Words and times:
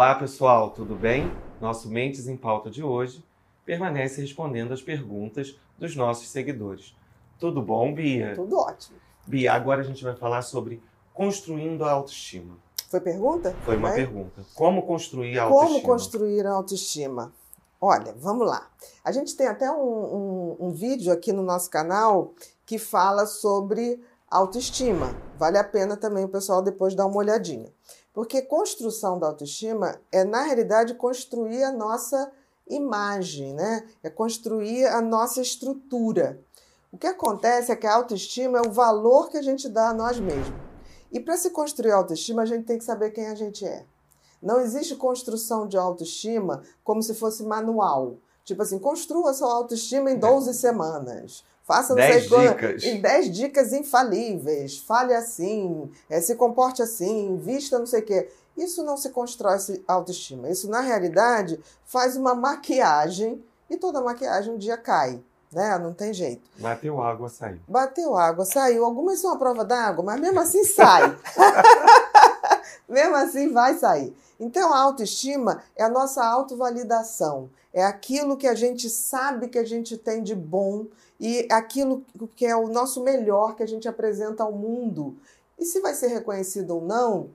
Olá, 0.00 0.14
pessoal, 0.14 0.70
tudo 0.70 0.94
bem? 0.94 1.30
Nosso 1.60 1.86
Mentes 1.90 2.26
em 2.26 2.34
Pauta 2.34 2.70
de 2.70 2.82
hoje 2.82 3.22
permanece 3.66 4.18
respondendo 4.22 4.72
as 4.72 4.80
perguntas 4.80 5.60
dos 5.78 5.94
nossos 5.94 6.30
seguidores. 6.30 6.96
Tudo 7.38 7.60
bom, 7.60 7.92
Bia? 7.92 8.34
Tudo 8.34 8.56
ótimo. 8.56 8.96
Bia, 9.26 9.52
agora 9.52 9.82
a 9.82 9.84
gente 9.84 10.02
vai 10.02 10.16
falar 10.16 10.40
sobre 10.40 10.82
construindo 11.12 11.84
a 11.84 11.90
autoestima. 11.90 12.56
Foi 12.88 12.98
pergunta? 12.98 13.54
Foi 13.62 13.76
uma 13.76 13.92
pergunta. 13.92 14.42
Como 14.54 14.86
construir 14.86 15.38
a 15.38 15.42
autoestima? 15.42 15.68
Como 15.68 15.82
construir 15.82 16.46
a 16.46 16.52
autoestima? 16.52 17.30
Olha, 17.78 18.14
vamos 18.18 18.46
lá. 18.46 18.70
A 19.04 19.12
gente 19.12 19.36
tem 19.36 19.48
até 19.48 19.70
um, 19.70 19.76
um, 19.76 20.56
um 20.60 20.70
vídeo 20.70 21.12
aqui 21.12 21.30
no 21.30 21.42
nosso 21.42 21.68
canal 21.68 22.32
que 22.64 22.78
fala 22.78 23.26
sobre 23.26 24.02
autoestima. 24.30 25.14
Vale 25.38 25.58
a 25.58 25.64
pena 25.64 25.96
também 25.96 26.24
o 26.24 26.28
pessoal 26.28 26.62
depois 26.62 26.94
dar 26.94 27.06
uma 27.06 27.16
olhadinha. 27.16 27.72
Porque 28.12 28.42
construção 28.42 29.18
da 29.18 29.26
autoestima 29.26 30.00
é, 30.12 30.24
na 30.24 30.42
realidade, 30.42 30.94
construir 30.94 31.64
a 31.64 31.72
nossa 31.72 32.30
imagem, 32.68 33.54
né? 33.54 33.86
É 34.02 34.08
construir 34.08 34.86
a 34.86 35.00
nossa 35.00 35.40
estrutura. 35.40 36.40
O 36.92 36.98
que 36.98 37.06
acontece 37.06 37.70
é 37.70 37.76
que 37.76 37.86
a 37.86 37.94
autoestima 37.94 38.58
é 38.58 38.68
o 38.68 38.72
valor 38.72 39.28
que 39.28 39.36
a 39.36 39.42
gente 39.42 39.68
dá 39.68 39.90
a 39.90 39.94
nós 39.94 40.18
mesmos. 40.18 40.60
E 41.12 41.18
para 41.18 41.36
se 41.36 41.50
construir 41.50 41.92
a 41.92 41.96
autoestima, 41.96 42.42
a 42.42 42.46
gente 42.46 42.66
tem 42.66 42.78
que 42.78 42.84
saber 42.84 43.10
quem 43.10 43.26
a 43.26 43.34
gente 43.34 43.66
é. 43.66 43.84
Não 44.40 44.60
existe 44.60 44.94
construção 44.96 45.66
de 45.66 45.76
autoestima 45.76 46.62
como 46.82 47.02
se 47.02 47.14
fosse 47.14 47.42
manual. 47.42 48.16
Tipo 48.44 48.62
assim, 48.62 48.78
construa 48.78 49.34
sua 49.34 49.52
autoestima 49.52 50.10
em 50.10 50.18
12 50.18 50.54
semamas. 50.54 51.44
Faça 51.70 51.90
não 51.90 52.02
dez 52.02 52.28
sei 52.28 52.48
dicas. 52.48 52.82
em 52.82 53.00
10 53.00 53.30
dicas 53.30 53.72
infalíveis. 53.72 54.78
Fale 54.78 55.14
assim, 55.14 55.88
é, 56.08 56.20
se 56.20 56.34
comporte 56.34 56.82
assim, 56.82 57.36
vista 57.36 57.78
não 57.78 57.86
sei 57.86 58.00
o 58.00 58.04
quê. 58.04 58.28
Isso 58.56 58.82
não 58.82 58.96
se 58.96 59.10
constrói 59.10 59.56
autoestima. 59.86 60.50
Isso, 60.50 60.68
na 60.68 60.80
realidade, 60.80 61.60
faz 61.84 62.16
uma 62.16 62.34
maquiagem 62.34 63.40
e 63.70 63.76
toda 63.76 64.00
maquiagem 64.00 64.52
um 64.52 64.58
dia 64.58 64.76
cai. 64.76 65.22
Né? 65.52 65.78
Não 65.78 65.94
tem 65.94 66.12
jeito. 66.12 66.42
Bateu 66.58 67.00
água, 67.00 67.28
saiu. 67.28 67.60
Bateu 67.68 68.16
água, 68.16 68.44
saiu. 68.44 68.84
Algumas 68.84 69.20
são 69.20 69.32
a 69.32 69.38
prova 69.38 69.64
d'água, 69.64 70.04
mas 70.04 70.20
mesmo 70.20 70.40
assim 70.40 70.64
sai. 70.64 71.16
mesmo 72.90 73.14
assim 73.16 73.52
vai 73.52 73.74
sair. 73.74 74.12
Então, 74.38 74.72
a 74.72 74.78
autoestima 74.78 75.62
é 75.76 75.82
a 75.84 75.88
nossa 75.88 76.24
autovalidação. 76.24 77.50
É 77.72 77.84
aquilo 77.84 78.36
que 78.36 78.46
a 78.46 78.54
gente 78.54 78.88
sabe 78.90 79.48
que 79.48 79.58
a 79.58 79.64
gente 79.64 79.96
tem 79.96 80.22
de 80.22 80.34
bom 80.34 80.86
e 81.20 81.46
aquilo 81.50 82.02
que 82.34 82.44
é 82.46 82.56
o 82.56 82.66
nosso 82.68 83.02
melhor 83.02 83.54
que 83.54 83.62
a 83.62 83.66
gente 83.66 83.88
apresenta 83.88 84.42
ao 84.42 84.52
mundo. 84.52 85.16
E 85.58 85.64
se 85.64 85.80
vai 85.80 85.94
ser 85.94 86.08
reconhecido 86.08 86.70
ou 86.76 86.80
não, 86.82 87.30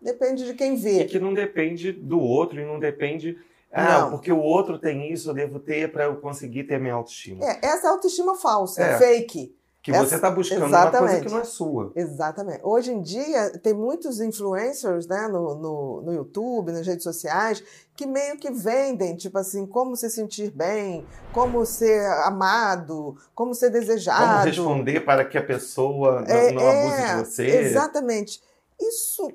depende 0.00 0.44
de 0.46 0.54
quem 0.54 0.76
vê. 0.76 1.02
E 1.02 1.06
que 1.06 1.18
não 1.18 1.34
depende 1.34 1.92
do 1.92 2.20
outro 2.20 2.60
e 2.60 2.64
não 2.64 2.78
depende. 2.78 3.38
Ah, 3.72 4.00
Não. 4.02 4.10
porque 4.10 4.32
o 4.32 4.38
outro 4.40 4.78
tem 4.78 5.12
isso, 5.12 5.30
eu 5.30 5.34
devo 5.34 5.60
ter 5.60 5.90
para 5.92 6.04
eu 6.04 6.16
conseguir 6.16 6.64
ter 6.64 6.78
minha 6.80 6.94
autoestima. 6.94 7.44
É, 7.44 7.60
essa 7.66 7.86
é 7.86 7.90
autoestima 7.90 8.34
falsa, 8.34 8.82
É. 8.82 8.98
fake. 8.98 9.54
Que 9.82 9.90
essa- 9.90 10.04
você 10.06 10.14
está 10.16 10.30
buscando 10.30 10.66
uma 10.66 10.90
coisa 10.90 11.20
que 11.20 11.28
não 11.30 11.38
é 11.38 11.44
sua. 11.44 11.90
Exatamente. 11.96 12.60
Hoje 12.62 12.92
em 12.92 13.00
dia, 13.00 13.50
tem 13.60 13.72
muitos 13.72 14.20
influencers 14.20 15.06
né, 15.06 15.26
no, 15.28 15.54
no, 15.54 16.02
no 16.02 16.12
YouTube, 16.12 16.70
nas 16.72 16.86
redes 16.86 17.02
sociais, 17.02 17.62
que 17.96 18.06
meio 18.06 18.36
que 18.36 18.50
vendem, 18.50 19.16
tipo 19.16 19.38
assim, 19.38 19.66
como 19.66 19.96
se 19.96 20.10
sentir 20.10 20.50
bem, 20.50 21.06
como 21.32 21.64
ser 21.64 22.04
amado, 22.24 23.16
como 23.34 23.54
ser 23.54 23.70
Como 23.70 23.80
desejado. 23.80 24.46
responder 24.46 25.00
para 25.00 25.24
que 25.24 25.38
a 25.38 25.42
pessoa 25.42 26.20
não, 26.22 26.26
É, 26.34 26.52
não 26.52 26.62
é, 26.62 26.82
abuse 26.86 27.02
de 27.06 27.24
você. 27.30 27.46
Exatamente. 27.46 28.42
Isso 28.80 29.30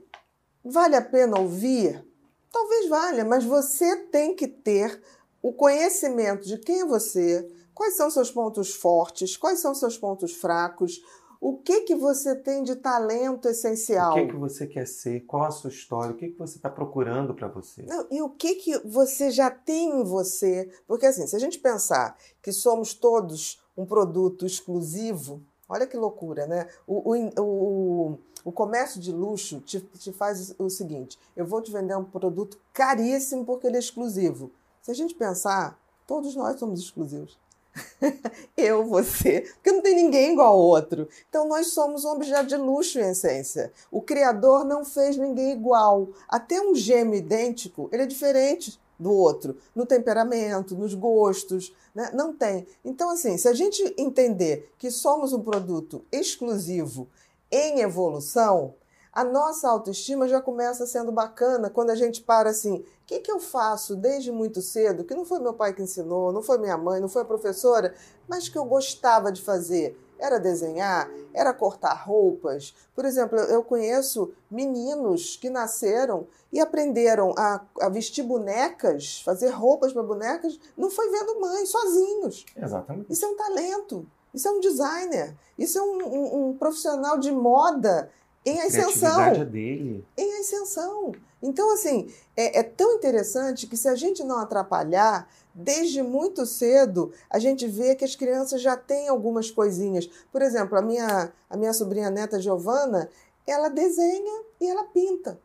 vale 0.63 0.95
a 0.95 1.01
pena 1.01 1.39
ouvir? 1.39 2.03
Talvez 2.51 2.87
valha, 2.87 3.25
mas 3.25 3.43
você 3.43 3.95
tem 4.07 4.35
que 4.35 4.47
ter 4.47 5.01
o 5.41 5.51
conhecimento 5.53 6.47
de 6.47 6.57
quem 6.57 6.81
é 6.81 6.85
você, 6.85 7.47
quais 7.75 7.95
são 7.95 8.09
seus 8.09 8.31
pontos 8.31 8.73
fortes, 8.73 9.37
quais 9.37 9.59
são 9.59 9.75
seus 9.75 9.97
pontos 9.97 10.33
fracos, 10.33 11.01
o 11.41 11.57
que 11.57 11.81
que 11.81 11.93
você 11.95 12.33
tem 12.35 12.63
de 12.63 12.75
talento 12.75 13.45
O 13.45 13.51
essencial. 13.51 14.13
que, 14.15 14.27
que 14.27 14.35
você 14.35 14.65
quer 14.65 14.87
ser? 14.87 15.25
Qual 15.27 15.43
a 15.43 15.51
sua 15.51 15.69
história? 15.69 16.11
O 16.11 16.17
que, 16.17 16.29
que 16.29 16.39
você 16.39 16.55
está 16.57 16.69
procurando 16.69 17.35
para 17.35 17.47
você? 17.47 17.83
Não, 17.83 18.07
e 18.09 18.21
o 18.21 18.29
que, 18.29 18.55
que 18.55 18.79
você 18.79 19.29
já 19.29 19.51
tem 19.51 19.99
em 19.99 20.03
você? 20.03 20.71
Porque, 20.87 21.05
assim, 21.05 21.27
se 21.27 21.35
a 21.35 21.39
gente 21.39 21.59
pensar 21.59 22.17
que 22.41 22.51
somos 22.51 22.93
todos 22.95 23.61
um 23.77 23.85
produto 23.85 24.45
exclusivo, 24.45 25.41
olha 25.69 25.85
que 25.85 25.97
loucura, 25.97 26.47
né? 26.47 26.67
O, 26.87 27.13
o, 27.13 27.41
o, 27.41 28.17
o 28.45 28.51
comércio 28.51 28.99
de 28.99 29.11
luxo 29.11 29.59
te, 29.59 29.81
te 29.81 30.11
faz 30.13 30.55
o 30.57 30.69
seguinte: 30.69 31.19
eu 31.35 31.45
vou 31.45 31.61
te 31.61 31.71
vender 31.71 31.95
um 31.95 32.05
produto 32.05 32.57
caríssimo 32.73 33.45
porque 33.45 33.67
ele 33.67 33.75
é 33.75 33.79
exclusivo. 33.79 34.49
Se 34.81 34.89
a 34.89 34.95
gente 34.95 35.13
pensar, 35.13 35.77
todos 36.07 36.35
nós 36.35 36.57
somos 36.57 36.79
exclusivos. 36.79 37.37
Eu, 38.55 38.85
você, 38.85 39.41
porque 39.55 39.71
não 39.71 39.81
tem 39.81 39.95
ninguém 39.95 40.33
igual 40.33 40.53
ao 40.53 40.59
outro. 40.59 41.07
Então 41.29 41.47
nós 41.47 41.67
somos 41.67 42.05
um 42.05 42.09
objeto 42.09 42.47
de 42.47 42.57
luxo 42.57 42.99
em 42.99 43.09
essência. 43.09 43.71
O 43.91 44.01
Criador 44.01 44.63
não 44.63 44.85
fez 44.85 45.17
ninguém 45.17 45.51
igual. 45.51 46.09
Até 46.27 46.59
um 46.61 46.75
gêmeo 46.75 47.15
idêntico, 47.15 47.89
ele 47.91 48.03
é 48.03 48.07
diferente 48.07 48.79
do 48.97 49.11
outro, 49.11 49.57
no 49.75 49.85
temperamento, 49.85 50.75
nos 50.75 50.93
gostos, 50.93 51.73
né? 51.93 52.11
não 52.13 52.33
tem. 52.33 52.65
Então, 52.83 53.09
assim, 53.09 53.37
se 53.37 53.47
a 53.47 53.53
gente 53.53 53.93
entender 53.97 54.71
que 54.77 54.89
somos 54.89 55.33
um 55.33 55.41
produto 55.41 56.03
exclusivo 56.11 57.07
em 57.51 57.81
evolução, 57.81 58.73
a 59.15 59.23
nossa 59.23 59.69
autoestima 59.69 60.27
já 60.27 60.41
começa 60.41 60.85
sendo 60.85 61.09
bacana 61.11 61.69
quando 61.69 61.89
a 61.89 61.95
gente 61.95 62.21
para 62.21 62.49
assim, 62.49 62.79
o 62.79 62.85
que, 63.07 63.19
que 63.21 63.31
eu 63.31 63.39
faço 63.39 63.95
desde 63.95 64.29
muito 64.31 64.61
cedo, 64.61 65.05
que 65.05 65.15
não 65.15 65.23
foi 65.23 65.39
meu 65.39 65.53
pai 65.53 65.73
que 65.73 65.81
ensinou, 65.81 66.33
não 66.33 66.41
foi 66.43 66.57
minha 66.57 66.77
mãe, 66.77 66.99
não 66.99 67.07
foi 67.07 67.21
a 67.21 67.25
professora, 67.25 67.95
mas 68.27 68.49
que 68.49 68.57
eu 68.57 68.65
gostava 68.65 69.31
de 69.31 69.41
fazer? 69.41 69.97
Era 70.19 70.37
desenhar, 70.39 71.09
era 71.33 71.53
cortar 71.53 71.93
roupas. 71.93 72.73
Por 72.95 73.03
exemplo, 73.05 73.37
eu 73.37 73.61
conheço 73.63 74.31
meninos 74.49 75.35
que 75.35 75.49
nasceram 75.49 76.25
e 76.51 76.59
aprenderam 76.59 77.33
a, 77.37 77.61
a 77.81 77.89
vestir 77.89 78.23
bonecas, 78.23 79.21
fazer 79.21 79.49
roupas 79.49 79.91
para 79.93 80.03
bonecas, 80.03 80.57
não 80.77 80.89
foi 80.89 81.09
vendo 81.09 81.39
mãe, 81.39 81.65
sozinhos. 81.65 82.45
Exatamente. 82.55 83.11
Isso 83.11 83.25
é 83.25 83.27
um 83.27 83.35
talento, 83.35 84.05
isso 84.33 84.47
é 84.47 84.51
um 84.51 84.59
designer, 84.61 85.35
isso 85.57 85.77
é 85.77 85.81
um, 85.81 85.97
um- 86.05 86.47
um 86.49 86.57
profissional 86.57 87.17
de 87.17 87.31
moda 87.31 88.09
em 88.45 88.59
A 88.61 88.65
ascensão 88.65 89.15
criatividade 89.15 89.41
é 89.41 89.45
dele. 89.45 90.05
em 90.17 90.39
ascensão. 90.39 91.11
Então, 91.41 91.73
assim, 91.73 92.11
é, 92.35 92.59
é 92.59 92.63
tão 92.63 92.95
interessante 92.95 93.67
que 93.67 93.75
se 93.75 93.87
a 93.87 93.95
gente 93.95 94.23
não 94.23 94.37
atrapalhar, 94.37 95.27
desde 95.53 96.01
muito 96.03 96.45
cedo, 96.45 97.11
a 97.29 97.39
gente 97.39 97.67
vê 97.67 97.95
que 97.95 98.05
as 98.05 98.15
crianças 98.15 98.61
já 98.61 98.75
têm 98.77 99.07
algumas 99.07 99.49
coisinhas. 99.49 100.07
Por 100.31 100.41
exemplo, 100.41 100.77
a 100.77 100.81
minha, 100.81 101.31
a 101.49 101.57
minha 101.57 101.73
sobrinha 101.73 102.09
neta 102.09 102.39
Giovana, 102.39 103.09
ela 103.47 103.69
desenha 103.69 104.43
e 104.59 104.67
ela 104.69 104.83
pinta. 104.85 105.39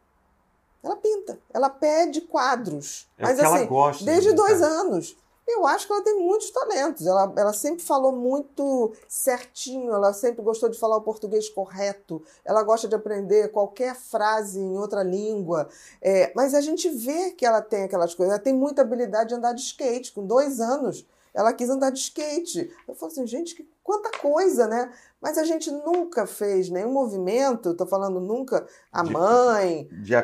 Ela 0.82 0.96
pinta, 0.96 1.38
ela 1.52 1.68
pede 1.68 2.22
quadros. 2.22 3.06
É 3.18 3.22
Mas 3.24 3.38
que 3.38 3.44
ela 3.44 3.56
assim, 3.56 3.66
gosta. 3.66 4.04
desde 4.04 4.30
de 4.30 4.34
dois 4.36 4.62
anos. 4.62 5.16
Eu 5.52 5.66
acho 5.66 5.86
que 5.86 5.92
ela 5.92 6.02
tem 6.04 6.18
muitos 6.18 6.50
talentos. 6.50 7.06
Ela, 7.06 7.32
ela 7.36 7.52
sempre 7.52 7.82
falou 7.82 8.12
muito 8.12 8.92
certinho, 9.08 9.92
ela 9.92 10.12
sempre 10.12 10.42
gostou 10.42 10.68
de 10.68 10.78
falar 10.78 10.96
o 10.96 11.02
português 11.02 11.48
correto, 11.48 12.22
ela 12.44 12.62
gosta 12.62 12.88
de 12.88 12.94
aprender 12.94 13.50
qualquer 13.52 13.94
frase 13.94 14.58
em 14.58 14.78
outra 14.78 15.02
língua. 15.02 15.68
É, 16.00 16.32
mas 16.34 16.54
a 16.54 16.60
gente 16.60 16.88
vê 16.88 17.30
que 17.32 17.44
ela 17.44 17.60
tem 17.60 17.84
aquelas 17.84 18.14
coisas. 18.14 18.34
Ela 18.34 18.42
tem 18.42 18.54
muita 18.54 18.82
habilidade 18.82 19.30
de 19.30 19.34
andar 19.34 19.52
de 19.52 19.60
skate. 19.62 20.12
Com 20.12 20.26
dois 20.26 20.60
anos, 20.60 21.06
ela 21.34 21.52
quis 21.52 21.68
andar 21.70 21.90
de 21.90 21.98
skate. 22.00 22.70
Eu 22.88 22.94
falo 22.94 23.12
assim, 23.12 23.26
gente, 23.26 23.54
que, 23.54 23.68
quanta 23.82 24.10
coisa, 24.18 24.66
né? 24.66 24.92
Mas 25.20 25.36
a 25.36 25.44
gente 25.44 25.70
nunca 25.70 26.26
fez 26.26 26.70
nenhum 26.70 26.92
movimento, 26.92 27.70
estou 27.70 27.86
falando 27.86 28.20
nunca, 28.20 28.66
a 28.92 29.02
De- 29.02 29.12
mãe, 29.12 29.88
De, 29.92 30.14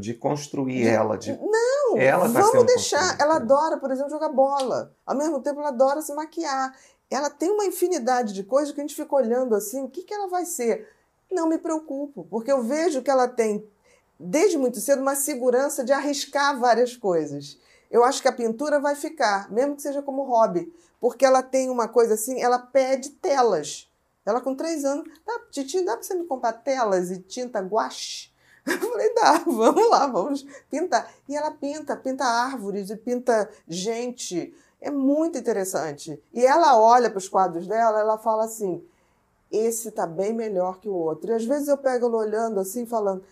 de 0.00 0.14
construir 0.14 0.82
De- 0.82 0.88
ela. 0.88 1.18
De... 1.18 1.32
não, 1.32 1.73
Ela 1.98 2.32
tá 2.32 2.40
vamos 2.40 2.66
deixar. 2.66 2.98
construída. 2.98 3.24
Ela 3.24 3.36
adora, 3.36 3.76
por 3.78 3.90
exemplo, 3.90 4.10
jogar 4.10 4.28
bola. 4.28 4.94
Ao 5.04 5.16
mesmo 5.16 5.40
tempo, 5.40 5.60
ela 5.60 5.68
adora 5.68 6.02
se 6.02 6.14
maquiar. 6.14 6.74
Ela 7.10 7.30
tem 7.30 7.50
uma 7.50 7.64
infinidade 7.64 8.32
de 8.32 8.42
coisas 8.42 8.72
que 8.72 8.80
a 8.80 8.84
gente 8.84 8.94
fica 8.94 9.14
olhando 9.14 9.54
assim, 9.54 9.82
o 9.82 9.88
que, 9.88 10.02
que 10.02 10.12
ela 10.12 10.28
vai 10.28 10.44
ser? 10.44 10.88
Não 11.30 11.48
me 11.48 11.58
preocupo, 11.58 12.26
porque 12.30 12.50
eu 12.50 12.62
vejo 12.62 13.02
que 13.02 13.10
ela 13.10 13.28
tem, 13.28 13.68
desde 14.18 14.56
muito 14.56 14.80
cedo, 14.80 15.02
uma 15.02 15.14
segurança 15.14 15.84
de 15.84 15.92
arriscar 15.92 16.58
várias 16.58 16.96
coisas. 16.96 17.58
Eu 17.90 18.02
acho 18.02 18.20
que 18.20 18.28
a 18.28 18.32
pintura 18.32 18.80
vai 18.80 18.94
ficar, 18.94 19.50
mesmo 19.52 19.76
que 19.76 19.82
seja 19.82 20.02
como 20.02 20.24
hobby, 20.24 20.72
porque 21.00 21.24
ela 21.24 21.42
tem 21.42 21.70
uma 21.70 21.86
coisa 21.86 22.14
assim, 22.14 22.40
ela 22.42 22.58
pede 22.58 23.10
telas. 23.10 23.88
Ela 24.26 24.40
com 24.40 24.54
três 24.54 24.84
anos, 24.84 25.06
dá, 25.24 25.38
Titi, 25.50 25.84
dá 25.84 25.92
para 25.92 26.02
você 26.02 26.14
me 26.14 26.24
comprar 26.24 26.54
telas 26.54 27.10
e 27.10 27.20
tinta 27.20 27.60
guache? 27.60 28.33
Eu 28.66 28.78
falei, 28.78 29.14
dá, 29.14 29.38
vamos 29.46 29.90
lá, 29.90 30.06
vamos 30.06 30.46
pintar. 30.70 31.12
E 31.28 31.36
ela 31.36 31.50
pinta, 31.50 31.94
pinta 31.96 32.24
árvores 32.24 32.88
e 32.90 32.96
pinta 32.96 33.48
gente. 33.68 34.54
É 34.80 34.90
muito 34.90 35.38
interessante. 35.38 36.20
E 36.32 36.44
ela 36.44 36.78
olha 36.78 37.10
para 37.10 37.18
os 37.18 37.28
quadros 37.28 37.66
dela, 37.66 38.00
ela 38.00 38.18
fala 38.18 38.44
assim: 38.44 38.82
esse 39.52 39.90
tá 39.90 40.06
bem 40.06 40.32
melhor 40.32 40.78
que 40.80 40.88
o 40.88 40.94
outro. 40.94 41.30
E 41.30 41.34
às 41.34 41.44
vezes 41.44 41.68
eu 41.68 41.76
pego 41.76 42.06
ela 42.06 42.16
olhando 42.16 42.58
assim, 42.58 42.86
falando: 42.86 43.22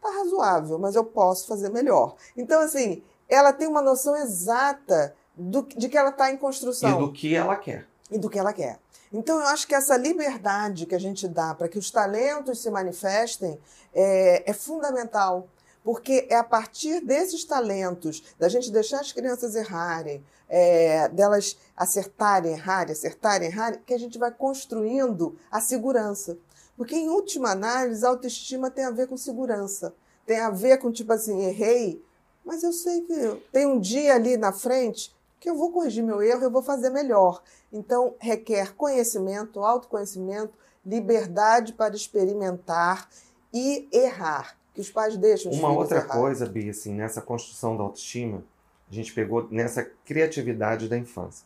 tá 0.00 0.10
razoável, 0.10 0.78
mas 0.78 0.94
eu 0.94 1.04
posso 1.04 1.46
fazer 1.46 1.68
melhor. 1.68 2.16
Então, 2.36 2.60
assim, 2.60 3.02
ela 3.28 3.52
tem 3.52 3.68
uma 3.68 3.80
noção 3.82 4.16
exata 4.16 5.14
do, 5.36 5.62
de 5.62 5.88
que 5.88 5.96
ela 5.96 6.10
está 6.10 6.30
em 6.30 6.36
construção. 6.36 6.96
E 6.96 7.06
do 7.06 7.12
que 7.12 7.34
ela 7.34 7.56
quer. 7.56 7.86
E 8.12 8.18
do 8.18 8.28
que 8.28 8.38
ela 8.38 8.52
quer. 8.52 8.78
Então, 9.12 9.40
eu 9.40 9.46
acho 9.46 9.66
que 9.66 9.74
essa 9.74 9.96
liberdade 9.96 10.86
que 10.86 10.94
a 10.94 11.00
gente 11.00 11.28
dá 11.28 11.54
para 11.54 11.68
que 11.68 11.78
os 11.78 11.90
talentos 11.90 12.62
se 12.62 12.70
manifestem 12.70 13.58
é, 13.94 14.50
é 14.50 14.52
fundamental 14.52 15.48
porque 15.84 16.26
é 16.30 16.36
a 16.36 16.44
partir 16.44 17.00
desses 17.00 17.44
talentos, 17.44 18.22
da 18.38 18.48
gente 18.48 18.70
deixar 18.70 19.00
as 19.00 19.12
crianças 19.12 19.54
errarem, 19.54 20.24
é, 20.48 21.08
delas 21.08 21.56
acertarem, 21.76 22.52
errarem, 22.52 22.92
acertarem, 22.92 23.48
errarem, 23.48 23.80
que 23.84 23.94
a 23.94 23.98
gente 23.98 24.18
vai 24.18 24.30
construindo 24.30 25.36
a 25.50 25.60
segurança. 25.60 26.38
Porque, 26.76 26.94
em 26.94 27.08
última 27.08 27.50
análise, 27.50 28.04
a 28.04 28.08
autoestima 28.08 28.70
tem 28.70 28.84
a 28.84 28.90
ver 28.90 29.08
com 29.08 29.16
segurança. 29.16 29.94
Tem 30.24 30.38
a 30.38 30.50
ver 30.50 30.78
com, 30.78 30.92
tipo 30.92 31.12
assim, 31.12 31.44
errei, 31.44 32.02
mas 32.44 32.62
eu 32.62 32.72
sei 32.72 33.02
que 33.02 33.42
tem 33.52 33.66
um 33.66 33.78
dia 33.78 34.14
ali 34.14 34.36
na 34.36 34.52
frente 34.52 35.14
que 35.42 35.50
eu 35.50 35.56
vou 35.56 35.72
corrigir 35.72 36.04
meu 36.04 36.22
erro, 36.22 36.44
eu 36.44 36.50
vou 36.52 36.62
fazer 36.62 36.88
melhor. 36.88 37.42
Então, 37.72 38.14
requer 38.20 38.76
conhecimento, 38.76 39.58
autoconhecimento, 39.58 40.52
liberdade 40.86 41.72
para 41.72 41.96
experimentar 41.96 43.08
e 43.52 43.88
errar 43.92 44.56
que 44.72 44.80
os 44.80 44.88
pais 44.88 45.16
deixam 45.16 45.50
os 45.50 45.58
Uma 45.58 45.72
outra 45.72 45.98
errar. 45.98 46.16
coisa, 46.16 46.46
Bia, 46.46 46.70
assim, 46.70 46.94
nessa 46.94 47.20
construção 47.20 47.76
da 47.76 47.82
autoestima, 47.82 48.44
a 48.88 48.94
gente 48.94 49.12
pegou 49.12 49.48
nessa 49.50 49.82
criatividade 50.04 50.88
da 50.88 50.96
infância. 50.96 51.44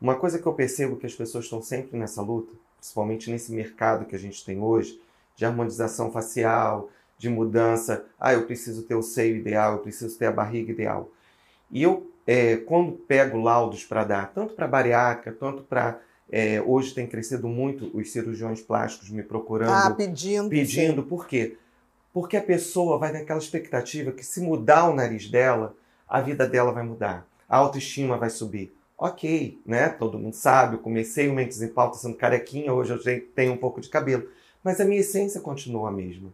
Uma 0.00 0.14
coisa 0.14 0.38
que 0.38 0.46
eu 0.46 0.54
percebo 0.54 0.96
que 0.96 1.06
as 1.06 1.14
pessoas 1.14 1.44
estão 1.44 1.60
sempre 1.60 1.98
nessa 1.98 2.22
luta, 2.22 2.54
principalmente 2.78 3.28
nesse 3.28 3.50
mercado 3.52 4.04
que 4.04 4.14
a 4.14 4.18
gente 4.18 4.44
tem 4.44 4.60
hoje, 4.60 5.02
de 5.34 5.44
harmonização 5.44 6.12
facial, 6.12 6.88
de 7.18 7.28
mudança. 7.28 8.04
Ah, 8.20 8.34
eu 8.34 8.46
preciso 8.46 8.84
ter 8.84 8.94
o 8.94 9.02
seio 9.02 9.34
ideal, 9.34 9.72
eu 9.72 9.78
preciso 9.80 10.16
ter 10.16 10.26
a 10.26 10.32
barriga 10.32 10.70
ideal. 10.70 11.08
E 11.72 11.82
eu, 11.82 12.11
é, 12.26 12.56
quando 12.56 12.92
pego 12.92 13.40
laudos 13.40 13.84
para 13.84 14.04
dar, 14.04 14.32
tanto 14.32 14.54
para 14.54 14.68
bariátrica, 14.68 15.32
tanto 15.32 15.62
para. 15.62 16.00
É, 16.30 16.62
hoje 16.62 16.94
tem 16.94 17.06
crescido 17.06 17.46
muito 17.46 17.90
os 17.94 18.10
cirurgiões 18.10 18.60
plásticos 18.62 19.10
me 19.10 19.22
procurando. 19.22 19.72
Ah, 19.72 19.90
pedindo. 19.90 20.48
Pedindo, 20.48 21.02
sim. 21.02 21.08
por 21.08 21.26
quê? 21.26 21.56
Porque 22.12 22.36
a 22.36 22.42
pessoa 22.42 22.98
vai 22.98 23.12
naquela 23.12 23.38
expectativa 23.38 24.12
que 24.12 24.24
se 24.24 24.40
mudar 24.40 24.88
o 24.88 24.94
nariz 24.94 25.28
dela, 25.28 25.74
a 26.08 26.20
vida 26.20 26.46
dela 26.46 26.72
vai 26.72 26.82
mudar, 26.82 27.26
a 27.48 27.56
autoestima 27.58 28.16
vai 28.16 28.30
subir. 28.30 28.74
Ok, 28.96 29.60
né? 29.66 29.88
Todo 29.88 30.18
mundo 30.18 30.34
sabe, 30.34 30.76
eu 30.76 30.78
comecei 30.78 31.28
o 31.28 31.34
Mentes 31.34 31.60
em 31.60 31.68
Pauta 31.68 31.98
sendo 31.98 32.16
carequinha, 32.16 32.72
hoje 32.72 32.92
eu 32.92 33.24
tenho 33.34 33.52
um 33.52 33.56
pouco 33.56 33.80
de 33.80 33.88
cabelo, 33.88 34.28
mas 34.62 34.80
a 34.80 34.84
minha 34.84 35.00
essência 35.00 35.40
continua 35.40 35.88
a 35.88 35.92
mesma. 35.92 36.32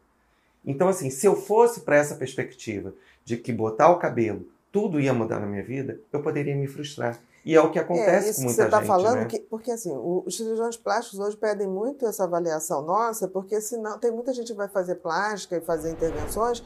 Então, 0.64 0.86
assim, 0.86 1.08
se 1.08 1.26
eu 1.26 1.34
fosse 1.34 1.80
para 1.80 1.96
essa 1.96 2.14
perspectiva 2.14 2.92
de 3.24 3.36
que 3.36 3.52
botar 3.52 3.88
o 3.88 3.98
cabelo 3.98 4.46
tudo 4.70 5.00
ia 5.00 5.14
mudar 5.14 5.40
na 5.40 5.46
minha 5.46 5.62
vida, 5.62 6.00
eu 6.12 6.22
poderia 6.22 6.54
me 6.56 6.66
frustrar. 6.66 7.20
E 7.44 7.54
é 7.54 7.60
o 7.60 7.70
que 7.70 7.78
acontece 7.78 8.30
é, 8.30 8.34
com 8.34 8.40
muita 8.42 8.64
você 8.64 8.68
tá 8.68 8.78
gente. 8.78 8.86
falando 8.86 9.20
né? 9.20 9.24
que, 9.24 9.40
porque 9.40 9.70
assim, 9.70 9.92
os 9.96 10.36
cirurgiões 10.36 10.76
plásticos 10.76 11.18
hoje 11.18 11.36
pedem 11.36 11.66
muito 11.66 12.06
essa 12.06 12.24
avaliação 12.24 12.82
nossa, 12.82 13.26
porque 13.26 13.60
senão 13.60 13.98
tem 13.98 14.10
muita 14.10 14.32
gente 14.34 14.48
que 14.48 14.58
vai 14.58 14.68
fazer 14.68 14.96
plástica 14.96 15.56
e 15.56 15.60
fazer 15.60 15.90
intervenções 15.90 16.62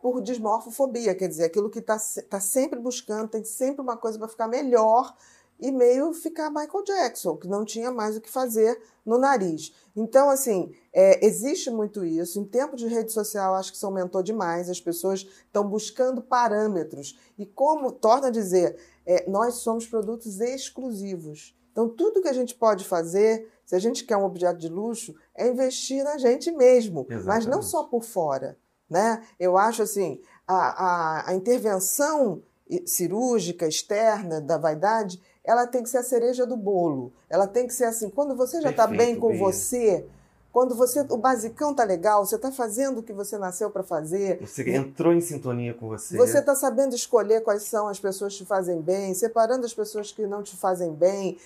por 0.00 0.22
desmorfofobia, 0.22 1.14
quer 1.14 1.28
dizer, 1.28 1.44
aquilo 1.44 1.68
que 1.68 1.78
está 1.78 1.98
tá 2.28 2.40
sempre 2.40 2.78
buscando, 2.78 3.28
tem 3.28 3.44
sempre 3.44 3.82
uma 3.82 3.96
coisa 3.96 4.18
para 4.18 4.28
ficar 4.28 4.48
melhor 4.48 5.14
e 5.60 5.70
meio 5.70 6.12
ficar 6.12 6.50
Michael 6.50 6.84
Jackson, 6.84 7.36
que 7.36 7.46
não 7.46 7.64
tinha 7.64 7.90
mais 7.90 8.16
o 8.16 8.20
que 8.20 8.30
fazer 8.30 8.80
no 9.04 9.18
nariz. 9.18 9.72
Então, 9.94 10.30
assim, 10.30 10.72
é, 10.92 11.24
existe 11.24 11.70
muito 11.70 12.04
isso. 12.04 12.38
Em 12.40 12.44
tempo 12.44 12.76
de 12.76 12.86
rede 12.86 13.12
social, 13.12 13.54
acho 13.54 13.70
que 13.70 13.76
isso 13.76 13.86
aumentou 13.86 14.22
demais. 14.22 14.70
As 14.70 14.80
pessoas 14.80 15.26
estão 15.44 15.68
buscando 15.68 16.22
parâmetros. 16.22 17.18
E 17.38 17.44
como, 17.44 17.92
torna 17.92 18.28
a 18.28 18.30
dizer, 18.30 18.76
é, 19.04 19.28
nós 19.28 19.56
somos 19.56 19.86
produtos 19.86 20.40
exclusivos. 20.40 21.56
Então, 21.72 21.88
tudo 21.88 22.22
que 22.22 22.28
a 22.28 22.32
gente 22.32 22.54
pode 22.54 22.84
fazer, 22.84 23.48
se 23.64 23.74
a 23.74 23.78
gente 23.78 24.04
quer 24.04 24.16
um 24.16 24.24
objeto 24.24 24.58
de 24.58 24.68
luxo, 24.68 25.14
é 25.34 25.48
investir 25.48 26.02
na 26.02 26.18
gente 26.18 26.50
mesmo, 26.50 27.02
Exatamente. 27.02 27.26
mas 27.26 27.46
não 27.46 27.62
só 27.62 27.84
por 27.84 28.02
fora. 28.02 28.58
Né? 28.88 29.22
Eu 29.38 29.56
acho 29.56 29.82
assim, 29.82 30.20
a, 30.46 30.54
a, 30.54 31.30
a 31.30 31.34
intervenção 31.34 32.42
cirúrgica 32.86 33.66
externa 33.66 34.40
da 34.40 34.56
vaidade, 34.56 35.20
ela 35.44 35.66
tem 35.66 35.82
que 35.82 35.88
ser 35.88 35.98
a 35.98 36.02
cereja 36.02 36.46
do 36.46 36.56
bolo. 36.56 37.12
Ela 37.28 37.46
tem 37.46 37.66
que 37.66 37.74
ser 37.74 37.84
assim, 37.84 38.10
quando 38.10 38.36
você 38.36 38.60
já 38.60 38.70
está 38.70 38.86
bem 38.86 39.16
com 39.16 39.28
Bia. 39.28 39.38
você, 39.38 40.06
quando 40.52 40.74
você 40.74 41.00
o 41.08 41.16
basicão 41.16 41.74
tá 41.74 41.84
legal, 41.84 42.24
você 42.24 42.36
está 42.36 42.52
fazendo 42.52 42.98
o 42.98 43.02
que 43.02 43.12
você 43.12 43.38
nasceu 43.38 43.70
para 43.70 43.82
fazer. 43.82 44.38
Você 44.40 44.68
entrou 44.70 45.12
em 45.12 45.20
sintonia 45.20 45.74
com 45.74 45.88
você. 45.88 46.16
Você 46.16 46.38
está 46.38 46.54
sabendo 46.54 46.94
escolher 46.94 47.42
quais 47.42 47.62
são 47.64 47.88
as 47.88 47.98
pessoas 47.98 48.32
que 48.32 48.44
te 48.44 48.46
fazem 48.46 48.80
bem, 48.80 49.14
separando 49.14 49.64
as 49.64 49.74
pessoas 49.74 50.12
que 50.12 50.26
não 50.26 50.42
te 50.42 50.56
fazem 50.56 50.92
bem. 50.92 51.38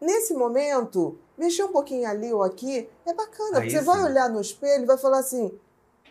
Nesse 0.00 0.34
momento, 0.34 1.18
mexer 1.38 1.64
um 1.64 1.72
pouquinho 1.72 2.08
ali 2.08 2.32
ou 2.32 2.42
aqui 2.42 2.88
é 3.06 3.14
bacana. 3.14 3.58
Aí 3.58 3.62
porque 3.62 3.70
você 3.70 3.78
sim. 3.78 3.84
vai 3.84 4.04
olhar 4.04 4.28
no 4.28 4.40
espelho 4.40 4.84
e 4.84 4.86
vai 4.86 4.98
falar 4.98 5.18
assim: 5.18 5.52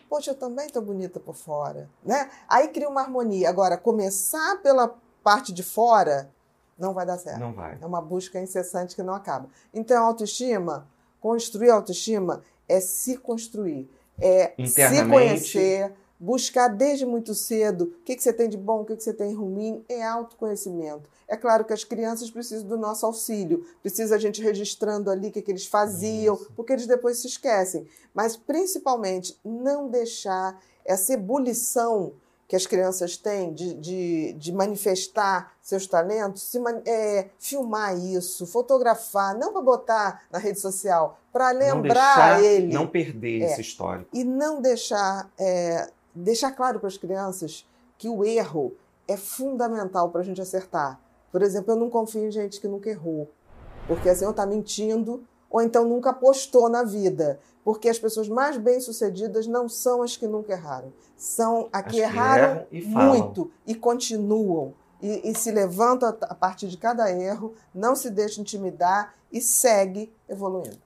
Poxa, 0.08 0.30
eu 0.30 0.34
também 0.34 0.66
estou 0.66 0.82
bonita 0.82 1.18
por 1.18 1.34
fora. 1.34 1.88
Né? 2.04 2.30
Aí 2.48 2.68
cria 2.68 2.88
uma 2.88 3.00
harmonia. 3.00 3.48
Agora, 3.48 3.76
começar 3.76 4.60
pela 4.62 4.94
parte 5.22 5.52
de 5.52 5.62
fora 5.62 6.30
não 6.78 6.92
vai 6.92 7.06
dar 7.06 7.18
certo. 7.18 7.40
Não 7.40 7.52
vai. 7.52 7.78
É 7.80 7.86
uma 7.86 8.00
busca 8.00 8.40
incessante 8.40 8.94
que 8.94 9.02
não 9.02 9.14
acaba. 9.14 9.48
Então, 9.72 10.04
autoestima, 10.04 10.86
construir 11.20 11.70
autoestima 11.70 12.42
é 12.68 12.80
se 12.80 13.16
construir, 13.16 13.90
é 14.18 14.54
se 14.66 15.04
conhecer, 15.08 15.92
buscar 16.18 16.68
desde 16.68 17.04
muito 17.04 17.34
cedo 17.34 17.84
o 18.00 18.04
que, 18.04 18.16
que 18.16 18.22
você 18.22 18.32
tem 18.32 18.48
de 18.48 18.56
bom, 18.56 18.80
o 18.80 18.84
que, 18.84 18.96
que 18.96 19.02
você 19.02 19.12
tem 19.12 19.30
de 19.30 19.34
ruim, 19.34 19.84
é 19.88 20.02
autoconhecimento. 20.04 21.08
É 21.28 21.36
claro 21.36 21.64
que 21.64 21.72
as 21.72 21.84
crianças 21.84 22.30
precisam 22.30 22.66
do 22.68 22.76
nosso 22.76 23.04
auxílio, 23.04 23.66
precisa 23.82 24.14
a 24.14 24.18
gente 24.18 24.40
registrando 24.42 25.10
ali 25.10 25.28
o 25.28 25.32
que, 25.32 25.42
que 25.42 25.50
eles 25.50 25.66
faziam, 25.66 26.34
Isso. 26.36 26.50
porque 26.54 26.72
eles 26.72 26.86
depois 26.86 27.18
se 27.18 27.26
esquecem. 27.26 27.86
Mas, 28.14 28.36
principalmente, 28.36 29.38
não 29.44 29.88
deixar 29.88 30.60
essa 30.84 31.12
ebulição 31.14 32.12
que 32.48 32.54
as 32.54 32.64
crianças 32.64 33.16
têm 33.16 33.52
de, 33.52 33.74
de, 33.74 34.32
de 34.34 34.52
manifestar 34.52 35.52
seus 35.60 35.84
talentos, 35.88 36.44
se 36.44 36.60
man- 36.60 36.80
é, 36.86 37.26
filmar 37.40 37.98
isso, 37.98 38.46
fotografar, 38.46 39.36
não 39.36 39.52
para 39.52 39.62
botar 39.62 40.22
na 40.30 40.38
rede 40.38 40.60
social, 40.60 41.18
para 41.32 41.52
não 41.52 41.82
lembrar 41.82 42.36
deixar, 42.38 42.44
ele 42.44 42.72
Não 42.72 42.86
perder 42.86 43.42
É. 43.42 43.46
esse 43.46 43.60
histórico. 43.62 44.08
e 44.12 44.22
não 44.22 44.62
deixar 44.62 45.28
é, 45.36 45.90
deixar 46.16 46.52
claro 46.52 46.78
para 46.78 46.88
as 46.88 46.96
crianças 46.96 47.66
que 47.98 48.08
o 48.08 48.24
erro 48.24 48.74
é 49.06 49.16
fundamental 49.16 50.10
para 50.10 50.20
a 50.20 50.24
gente 50.24 50.40
acertar. 50.40 51.00
Por 51.30 51.42
exemplo, 51.42 51.72
eu 51.72 51.76
não 51.76 51.90
confio 51.90 52.26
em 52.26 52.30
gente 52.30 52.60
que 52.60 52.68
nunca 52.68 52.88
errou, 52.88 53.30
porque 53.86 54.08
assim 54.08 54.24
ou 54.24 54.30
está 54.30 54.46
mentindo 54.46 55.22
ou 55.48 55.62
então 55.62 55.84
nunca 55.84 56.10
apostou 56.10 56.68
na 56.68 56.82
vida, 56.82 57.38
porque 57.64 57.88
as 57.88 57.98
pessoas 57.98 58.28
mais 58.28 58.56
bem 58.56 58.80
sucedidas 58.80 59.46
não 59.46 59.68
são 59.68 60.02
as 60.02 60.16
que 60.16 60.26
nunca 60.26 60.52
erraram, 60.52 60.92
são 61.16 61.68
as 61.72 61.84
As 61.84 61.92
que 61.92 61.96
que 61.96 62.00
erraram 62.00 62.66
e 62.70 62.82
muito 62.82 63.50
e 63.66 63.74
continuam 63.74 64.74
e, 65.00 65.30
e 65.30 65.34
se 65.34 65.50
levantam 65.50 66.08
a, 66.08 66.26
a 66.26 66.34
partir 66.34 66.68
de 66.68 66.76
cada 66.76 67.10
erro, 67.10 67.54
não 67.74 67.94
se 67.94 68.10
deixa 68.10 68.40
intimidar 68.40 69.14
e 69.30 69.40
segue 69.40 70.12
evoluindo. 70.28 70.78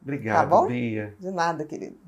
Obrigado, 0.00 0.48
bom? 0.48 0.66
Bia. 0.66 1.14
De 1.18 1.30
nada, 1.30 1.64
querido. 1.64 2.05